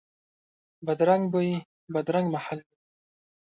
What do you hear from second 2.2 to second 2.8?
محل وي